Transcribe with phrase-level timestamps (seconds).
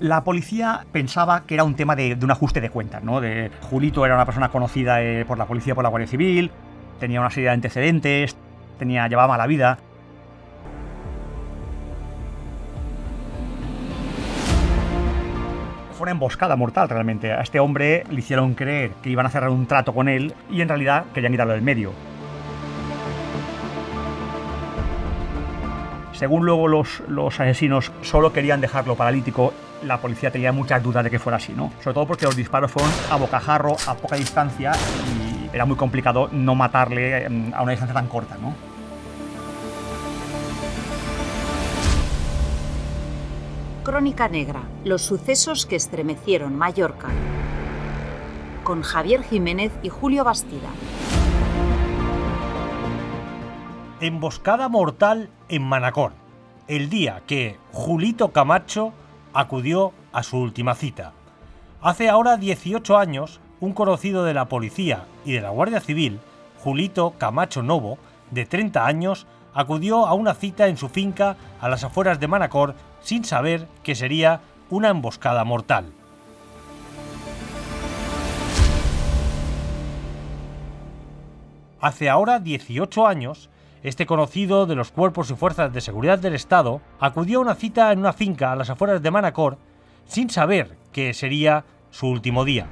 [0.00, 3.20] La policía pensaba que era un tema de, un ajuste de cuentas, ¿no?
[3.20, 6.52] De Julito era una persona conocida eh, por la policía, por la Guardia Civil,
[7.00, 8.36] tenía una serie de antecedentes,
[8.78, 9.78] tenía, llevaba mala vida.
[15.94, 17.32] Fue una emboscada mortal realmente.
[17.32, 20.60] A este hombre le hicieron creer que iban a cerrar un trato con él y
[20.60, 21.92] en realidad querían quitarlo del medio.
[26.18, 29.54] Según luego los, los asesinos solo querían dejarlo paralítico,
[29.84, 31.70] la policía tenía muchas dudas de que fuera así, ¿no?
[31.80, 36.28] Sobre todo porque los disparos fueron a bocajarro, a poca distancia y era muy complicado
[36.32, 38.52] no matarle em, a una distancia tan corta, ¿no?
[43.84, 47.10] Crónica Negra, los sucesos que estremecieron Mallorca,
[48.64, 50.68] con Javier Jiménez y Julio Bastida.
[54.00, 56.12] Emboscada mortal en Manacor,
[56.68, 58.92] el día que Julito Camacho
[59.34, 61.14] acudió a su última cita.
[61.82, 66.20] Hace ahora 18 años, un conocido de la policía y de la Guardia Civil,
[66.62, 67.98] Julito Camacho Novo,
[68.30, 72.76] de 30 años, acudió a una cita en su finca a las afueras de Manacor
[73.00, 75.92] sin saber que sería una emboscada mortal.
[81.80, 83.50] Hace ahora 18 años,
[83.82, 87.92] este conocido de los cuerpos y fuerzas de seguridad del Estado acudió a una cita
[87.92, 89.58] en una finca a las afueras de Manacor
[90.06, 92.66] sin saber que sería su último día.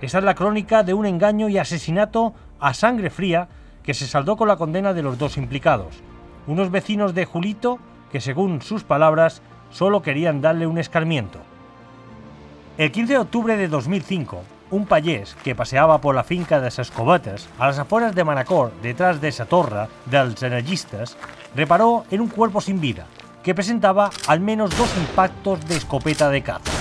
[0.00, 3.48] Esta es la crónica de un engaño y asesinato a sangre fría
[3.82, 6.02] que se saldó con la condena de los dos implicados,
[6.46, 7.78] unos vecinos de Julito
[8.10, 11.38] que según sus palabras solo querían darle un escarmiento.
[12.78, 17.48] El 15 de octubre de 2005, un payés que paseaba por la finca de Escobetes,
[17.58, 21.16] a las afueras de Manacor, detrás de esa torre dels energistas,
[21.54, 23.06] reparó en un cuerpo sin vida,
[23.42, 26.72] que presentaba al menos dos impactos de escopeta de caza.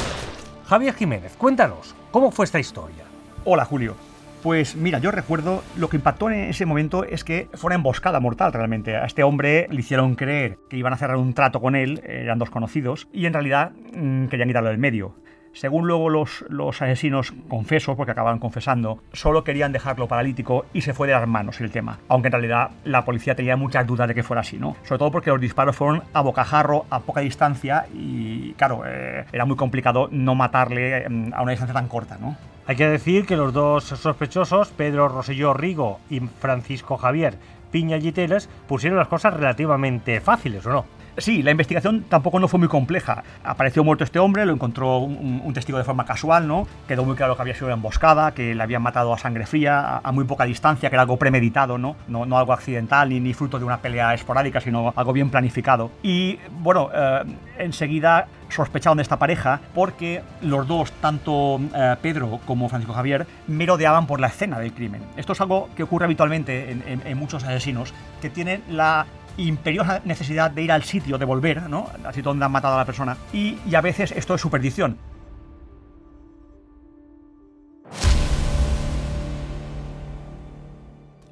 [0.67, 3.03] Javier Jiménez, cuéntanos, ¿cómo fue esta historia?
[3.43, 3.95] Hola Julio.
[4.41, 8.19] Pues mira, yo recuerdo lo que impactó en ese momento es que fue una emboscada
[8.19, 8.95] mortal realmente.
[8.95, 12.37] A este hombre le hicieron creer que iban a cerrar un trato con él, eran
[12.37, 15.15] dos conocidos, y en realidad mmm, querían quitarlo del medio.
[15.55, 20.93] Según luego los, los asesinos confesos, porque acabaron confesando, solo querían dejarlo paralítico y se
[20.93, 21.97] fue de las manos el tema.
[22.09, 24.75] Aunque en realidad la policía tenía muchas dudas de que fuera así, ¿no?
[24.83, 29.45] Sobre todo porque los disparos fueron a bocajarro, a poca distancia y, claro, eh, era
[29.45, 32.35] muy complicado no matarle eh, a una distancia tan corta, ¿no?
[32.67, 37.37] Hay que decir que los dos sospechosos, Pedro Roselló Rigo y Francisco Javier
[37.71, 40.85] Piña Giteles, pusieron las cosas relativamente fáciles, ¿o no?
[41.17, 43.23] Sí, la investigación tampoco no fue muy compleja.
[43.43, 46.67] Apareció muerto este hombre, lo encontró un, testigo de forma casual, ¿no?
[46.87, 49.79] Quedó muy claro que había sido una emboscada, que le habían matado a sangre fría,
[49.79, 51.95] a, a muy poca distancia, que era algo premeditado, ¿no?
[52.09, 55.91] No, no algo accidental ni, ni, fruto de una pelea esporádica, sino algo bien planificado.
[56.03, 57.23] Y bueno, eh,
[57.59, 64.07] enseguida sospecharon de esta pareja porque los dos, tanto eh, Pedro como Francisco Javier, merodeaban
[64.07, 65.01] por la escena del crimen.
[65.17, 69.05] Esto es algo que ocurre habitualmente en, muchos asesinos, que tienen la
[69.37, 71.89] imperiosa necesidad de ir al sitio, de volver, ¿no?
[72.09, 73.17] Sitio donde han matado a la persona.
[73.33, 74.97] Y, y a veces esto es su perdición.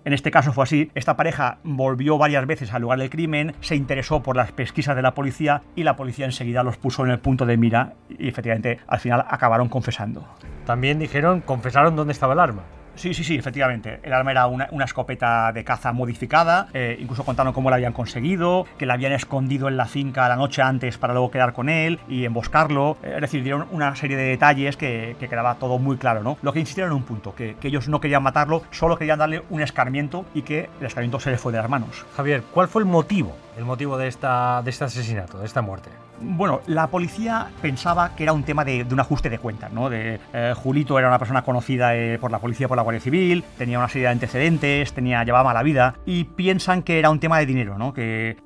[0.06, 0.92] En este caso fue así.
[0.96, 5.02] Esta pareja volvió varias veces al lugar del crimen, se interesó por las pesquisas de
[5.02, 8.80] la policía y la policía enseguida los puso en el punto de mira y efectivamente
[8.88, 10.28] al final acabaron confesando.
[10.66, 12.64] También dijeron, confesaron dónde estaba el arma.
[12.96, 14.00] Sí, sí, sí, efectivamente.
[14.04, 16.68] El arma era una, escopeta de caza modificada.
[16.74, 20.36] Eh, incluso contaron cómo la habían conseguido, que la habían escondido en la finca la
[20.36, 22.98] noche antes para luego quedar con él y emboscarlo.
[23.04, 26.38] Es decir, dieron una serie de detalles que, que quedaba todo muy claro, ¿no?
[26.42, 29.44] Lo que insistieron en un punto, que, que, ellos no querían matarlo, solo querían darle
[29.50, 32.06] un escarmiento y que el escarmiento se le fue de las manos.
[32.16, 33.36] Javier, ¿cuál fue el motivo?
[33.58, 35.90] El motivo de, esta, de este asesinato, de esta muerte.
[36.26, 39.90] Bueno, la policía pensaba que era un tema de, un ajuste de cuentas, ¿no?
[39.90, 43.44] De, eh, Julito era una persona conocida eh, por la policía, por la Guardia Civil,
[43.58, 47.40] tenía una serie de antecedentes, tenía, llevaba mala vida, y piensan que era un tema
[47.40, 47.94] de dinero, ¿no?
[47.94, 48.38] Que,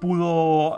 [0.00, 0.76] pudo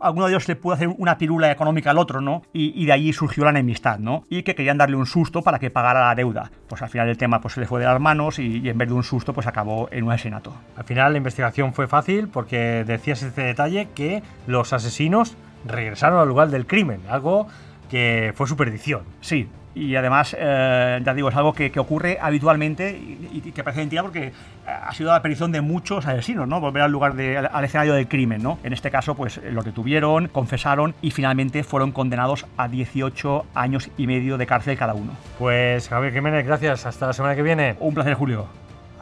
[0.00, 2.42] alguno de ellos le pudo hacer una pirula económica al otro, ¿no?
[2.52, 4.24] Y, y, de allí surgió la enemistad, ¿no?
[4.28, 6.50] Y que querían darle un susto para que pagara la deuda.
[6.68, 8.78] Pues al final el tema pues, se le fue de las manos y, y en
[8.78, 10.54] vez de un susto, pues acabó en un asesinato.
[10.76, 16.28] Al final la investigación fue fácil porque decías este detalle que los asesinos regresaron al
[16.28, 17.46] lugar del crimen, algo
[17.90, 19.02] que fue su perdición.
[19.20, 23.64] Sí, y además, eh, ya digo, es algo que, que ocurre habitualmente y, y, que
[23.64, 24.32] parece mentira porque
[24.66, 26.60] ha sido la perdición de muchos asesinos, ¿no?
[26.60, 28.58] Volver al lugar, de, al escenario del crimen, ¿no?
[28.64, 34.06] En este caso, pues los detuvieron, confesaron y finalmente fueron condenados a 18 años y
[34.06, 35.12] medio de cárcel cada uno.
[35.38, 36.84] Pues Javier Jiménez, gracias.
[36.84, 37.76] Hasta la semana que viene.
[37.80, 38.46] Un placer, Julio.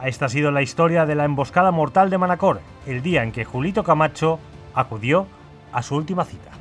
[0.03, 3.45] Esta ha sido la historia de la emboscada mortal de Manacor, el día en que
[3.45, 4.39] Julito Camacho
[4.73, 5.27] acudió
[5.71, 6.51] a su última cita.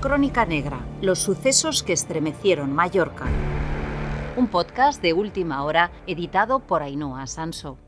[0.00, 3.26] Crónica Negra, los sucesos que estremecieron Mallorca.
[4.36, 7.78] Un podcast de última hora editado por Ainhoa Sanso.